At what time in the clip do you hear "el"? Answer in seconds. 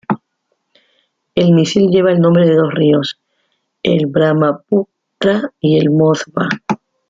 1.35-1.51, 2.11-2.21, 3.83-4.07, 5.77-5.91